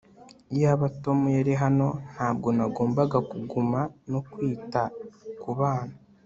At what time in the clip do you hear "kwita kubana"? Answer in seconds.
4.31-5.93